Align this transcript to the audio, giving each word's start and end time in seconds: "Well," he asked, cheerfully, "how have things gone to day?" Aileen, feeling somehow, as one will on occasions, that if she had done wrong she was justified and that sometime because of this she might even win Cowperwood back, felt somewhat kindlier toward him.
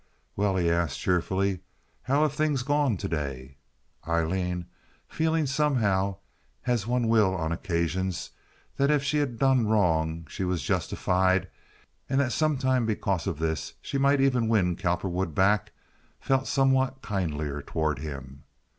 "Well," 0.35 0.55
he 0.57 0.67
asked, 0.71 0.97
cheerfully, 0.99 1.59
"how 2.01 2.23
have 2.23 2.33
things 2.33 2.63
gone 2.63 2.97
to 2.97 3.07
day?" 3.07 3.57
Aileen, 4.07 4.65
feeling 5.07 5.45
somehow, 5.45 6.15
as 6.65 6.87
one 6.87 7.07
will 7.07 7.35
on 7.35 7.51
occasions, 7.51 8.31
that 8.77 8.89
if 8.89 9.03
she 9.03 9.17
had 9.19 9.37
done 9.37 9.67
wrong 9.67 10.25
she 10.27 10.43
was 10.43 10.63
justified 10.63 11.49
and 12.09 12.19
that 12.19 12.31
sometime 12.31 12.87
because 12.87 13.27
of 13.27 13.37
this 13.37 13.73
she 13.79 13.99
might 13.99 14.19
even 14.19 14.47
win 14.49 14.75
Cowperwood 14.75 15.35
back, 15.35 15.71
felt 16.19 16.47
somewhat 16.47 17.03
kindlier 17.03 17.61
toward 17.61 17.99
him. 17.99 18.45